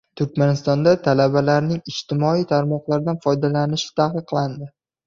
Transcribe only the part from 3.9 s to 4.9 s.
taqiqlandi